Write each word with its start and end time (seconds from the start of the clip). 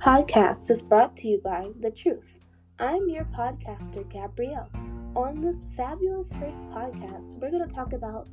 podcast 0.00 0.70
is 0.70 0.80
brought 0.80 1.14
to 1.14 1.28
you 1.28 1.38
by 1.44 1.68
The 1.80 1.90
Truth. 1.90 2.38
I'm 2.78 3.10
your 3.10 3.26
podcaster, 3.36 4.08
Gabrielle. 4.08 4.70
On 5.14 5.42
this 5.42 5.64
fabulous 5.76 6.30
first 6.40 6.64
podcast, 6.70 7.38
we're 7.38 7.50
going 7.50 7.68
to 7.68 7.74
talk 7.74 7.92
about 7.92 8.26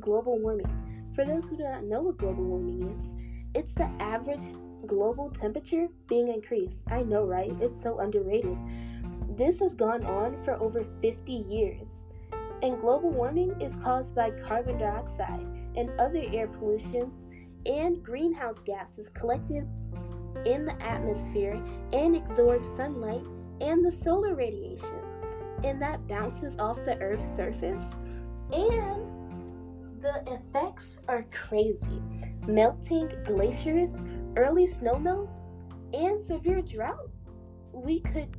global 0.00 0.40
warming. 0.40 0.66
For 1.14 1.24
those 1.24 1.48
who 1.48 1.56
do 1.56 1.62
not 1.62 1.84
know 1.84 2.02
what 2.02 2.18
global 2.18 2.42
warming 2.42 2.90
is, 2.90 3.10
it's 3.54 3.72
the 3.72 3.88
average 4.00 4.42
global 4.84 5.30
temperature 5.30 5.86
being 6.08 6.26
increased. 6.26 6.82
I 6.90 7.02
know, 7.02 7.24
right? 7.24 7.52
It's 7.60 7.80
so 7.80 8.00
underrated. 8.00 8.58
This 9.36 9.60
has 9.60 9.74
gone 9.74 10.04
on 10.04 10.42
for 10.42 10.60
over 10.60 10.82
50 10.82 11.32
years. 11.32 12.06
And 12.64 12.80
global 12.80 13.10
warming 13.10 13.60
is 13.60 13.76
caused 13.76 14.16
by 14.16 14.32
carbon 14.32 14.76
dioxide 14.76 15.46
and 15.76 15.88
other 16.00 16.24
air 16.32 16.48
pollutions 16.48 17.28
and 17.64 18.02
greenhouse 18.02 18.60
gases 18.60 19.08
collected 19.08 19.68
in 20.44 20.64
the 20.64 20.82
atmosphere 20.82 21.62
and 21.92 22.16
absorb 22.16 22.64
sunlight 22.76 23.24
and 23.60 23.84
the 23.84 23.92
solar 23.92 24.34
radiation. 24.34 24.98
And 25.64 25.80
that 25.80 26.06
bounces 26.08 26.56
off 26.58 26.84
the 26.84 26.98
Earth's 27.00 27.36
surface. 27.36 27.82
And 28.52 30.02
the 30.02 30.22
effects 30.26 30.98
are 31.08 31.24
crazy 31.30 32.02
melting 32.46 33.08
glaciers, 33.24 34.02
early 34.36 34.66
snowmelt, 34.66 35.28
and 35.94 36.20
severe 36.20 36.60
drought. 36.60 37.10
We 37.72 38.00
could 38.00 38.36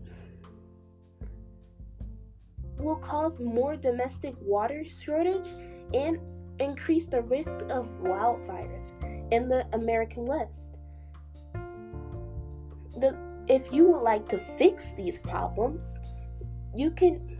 will 2.78 2.96
cause 2.98 3.40
more 3.40 3.78
domestic 3.78 4.36
water 4.42 4.84
shortage 4.84 5.48
and 5.94 6.20
increase 6.60 7.06
the 7.06 7.22
risk 7.22 7.62
of 7.70 7.88
wildfires 8.02 8.92
in 9.32 9.48
the 9.48 9.66
American 9.74 10.26
West 10.26 10.76
the 12.96 13.16
if 13.48 13.74
you 13.74 13.92
would 13.92 14.02
like 14.02 14.28
to 14.30 14.38
fix 14.58 14.92
these 14.96 15.18
problems, 15.18 15.98
you 16.76 16.92
can 16.92 17.38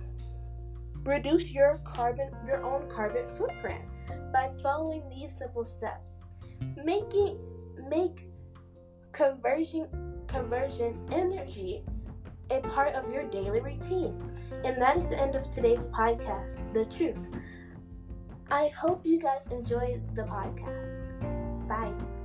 reduce 1.04 1.52
your 1.52 1.80
carbon 1.84 2.30
your 2.46 2.64
own 2.64 2.90
carbon 2.90 3.26
footprint 3.38 3.84
by 4.32 4.50
following 4.62 5.04
these 5.10 5.38
simple 5.38 5.66
steps. 5.66 6.12
Making 6.84 7.38
make 7.90 8.28
conversion 9.12 9.88
conversion 10.28 10.98
energy 11.12 11.84
a 12.50 12.60
part 12.62 12.94
of 12.96 13.12
your 13.12 13.24
daily 13.30 13.62
routine. 13.62 14.20
And 14.64 14.82
that 14.82 14.98
is 14.98 15.08
the 15.08 15.20
end 15.20 15.36
of 15.36 15.50
today's 15.50 15.88
podcast, 15.88 16.74
The 16.74 16.86
Truth. 16.86 17.30
I 18.52 18.68
hope 18.68 19.06
you 19.06 19.20
guys 19.20 19.48
enjoy 19.52 20.02
the 20.14 20.24
podcast. 20.24 21.68
Bye. 21.68 22.23